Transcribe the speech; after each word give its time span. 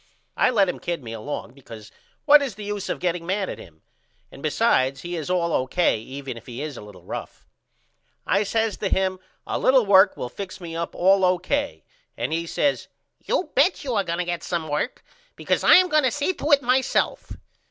I 0.35 0.49
let 0.49 0.67
him 0.67 0.79
kid 0.79 1.03
me 1.03 1.13
along 1.13 1.53
because 1.53 1.91
what 2.25 2.41
is 2.41 2.55
the 2.55 2.63
use 2.63 2.89
of 2.89 2.97
getting 2.99 3.23
mad 3.23 3.49
at 3.49 3.59
him? 3.59 3.83
And 4.31 4.41
besides 4.41 5.01
he 5.01 5.15
is 5.15 5.29
all 5.29 5.53
O.K. 5.53 5.99
even 5.99 6.37
if 6.37 6.47
he 6.47 6.59
is 6.63 6.75
a 6.75 6.81
little 6.81 7.03
rough. 7.03 7.45
I 8.25 8.41
says 8.41 8.77
to 8.77 8.89
him 8.89 9.19
A 9.45 9.59
little 9.59 9.85
work 9.85 10.17
will 10.17 10.27
fix 10.27 10.59
me 10.59 10.75
up 10.75 10.95
all 10.95 11.23
O.K. 11.23 11.83
and 12.17 12.33
he 12.33 12.47
says 12.47 12.87
You 13.19 13.51
bet 13.53 13.83
you 13.83 13.93
are 13.93 14.03
going 14.03 14.17
to 14.17 14.25
get 14.25 14.41
some 14.41 14.67
work 14.67 15.03
because 15.35 15.63
I 15.63 15.75
am 15.75 15.87
going 15.87 16.03
to 16.05 16.09
see 16.09 16.33
to 16.33 16.51
it 16.51 16.63
myself. 16.63 17.33